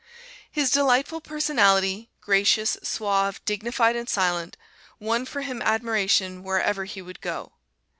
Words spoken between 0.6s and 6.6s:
delightful personality gracious, suave, dignified and silent won for him admiration